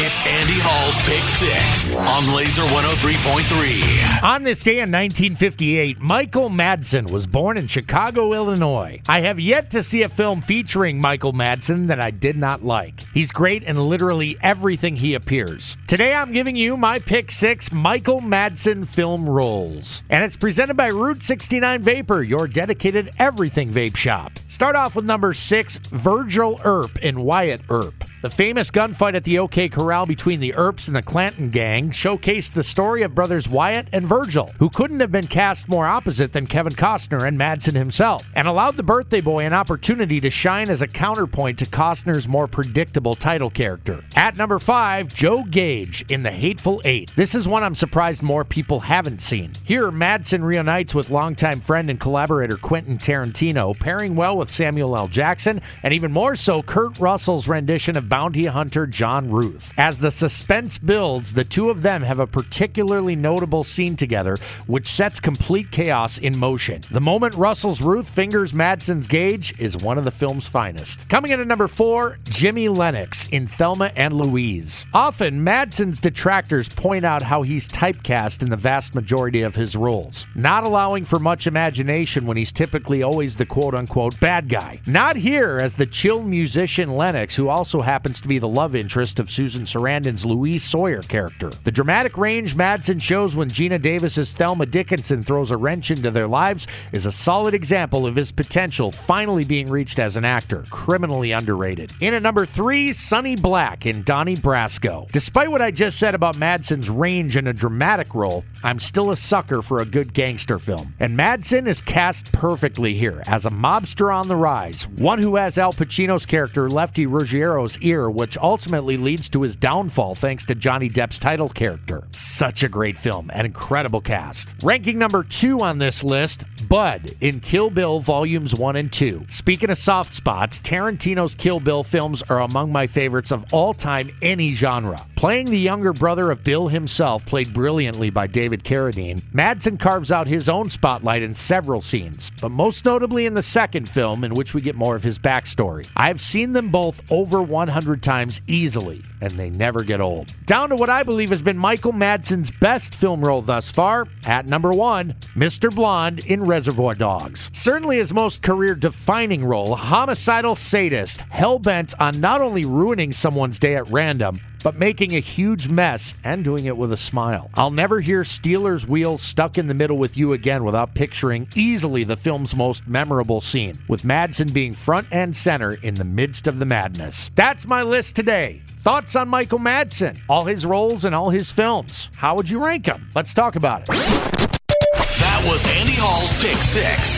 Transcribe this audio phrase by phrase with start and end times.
[0.00, 4.22] It's Andy Hall's Pick Six on Laser 103.3.
[4.22, 9.00] On this day in 1958, Michael Madsen was born in Chicago, Illinois.
[9.08, 13.00] I have yet to see a film featuring Michael Madsen that I did not like.
[13.12, 15.76] He's great in literally everything he appears.
[15.88, 20.04] Today I'm giving you my pick six Michael Madsen film roles.
[20.10, 24.30] And it's presented by Route 69 Vapor, your dedicated everything vape shop.
[24.46, 27.97] Start off with number six, Virgil Earp in Wyatt Earp.
[28.20, 32.52] The famous gunfight at the OK Corral between the Earps and the Clanton gang showcased
[32.52, 36.44] the story of brothers Wyatt and Virgil, who couldn't have been cast more opposite than
[36.44, 40.82] Kevin Costner and Madsen himself, and allowed the birthday boy an opportunity to shine as
[40.82, 44.02] a counterpoint to Costner's more predictable title character.
[44.16, 47.12] At number five, Joe Gage in The Hateful Eight.
[47.14, 49.52] This is one I'm surprised more people haven't seen.
[49.62, 55.06] Here, Madsen reunites with longtime friend and collaborator Quentin Tarantino, pairing well with Samuel L.
[55.06, 59.72] Jackson, and even more so, Kurt Russell's rendition of bounty hunter John Ruth.
[59.76, 64.88] As the suspense builds, the two of them have a particularly notable scene together, which
[64.88, 66.82] sets complete chaos in motion.
[66.90, 71.08] The moment Russell's Ruth fingers Madsen's Gage is one of the film's finest.
[71.08, 74.86] Coming in at number four, Jimmy Lennox in Thelma and Louise.
[74.94, 80.26] Often, Madsen's detractors point out how he's typecast in the vast majority of his roles,
[80.34, 84.80] not allowing for much imagination when he's typically always the quote unquote bad guy.
[84.86, 89.18] Not here as the chill musician Lennox, who also happens to be the love interest
[89.18, 91.50] of Susan Sarandon's Louise Sawyer character.
[91.64, 96.28] The dramatic range Madsen shows when Geena Davis's Thelma Dickinson throws a wrench into their
[96.28, 100.64] lives is a solid example of his potential finally being reached as an actor.
[100.70, 101.92] Criminally underrated.
[102.00, 105.10] In at number three, Sonny Black in Donnie Brasco.
[105.10, 109.16] Despite what I just said about Madsen's range in a dramatic role, I'm still a
[109.16, 110.94] sucker for a good gangster film.
[111.00, 115.58] And Madsen is cast perfectly here as a mobster on the rise, one who has
[115.58, 120.88] Al Pacino's character Lefty Ruggiero's ear, which ultimately leads to his downfall thanks to Johnny
[120.88, 122.06] Depp's title character.
[122.12, 124.54] Such a great film, an incredible cast.
[124.62, 129.26] Ranking number two on this list, Bud in Kill Bill Volumes 1 and 2.
[129.28, 134.10] Speaking of soft spots, Tarantino's Kill Bill films are among my favorites of all time,
[134.22, 135.04] any genre.
[135.16, 140.26] Playing the younger brother of Bill himself, played brilliantly by David Carradine, Madsen carves out
[140.26, 144.54] his own spotlight in several scenes, but most notably in the second film, in which
[144.54, 145.88] we get more of his backstory.
[145.96, 150.32] I've seen them both over 100 times easily, and they never get old.
[150.46, 154.46] Down to what I believe has been Michael Madsen's best film role thus far, at
[154.46, 155.74] number one, Mr.
[155.74, 157.50] Blonde in Reservoir Dogs.
[157.52, 163.58] Certainly his most career defining role, homicidal sadist, hell bent on not only ruining someone's
[163.58, 167.50] day at random, but making a huge mess and doing it with a smile.
[167.54, 172.04] I'll never hear Stealers Wheel's stuck in the middle with you again without picturing easily
[172.04, 176.58] the film's most memorable scene, with Madsen being front and center in the midst of
[176.58, 177.30] the madness.
[177.34, 178.62] That's my list today.
[178.80, 182.08] Thoughts on Michael Madsen, all his roles and all his films.
[182.16, 183.10] How would you rank them?
[183.14, 183.88] Let's talk about it.
[183.88, 187.17] That was Andy Hall's Pick Six.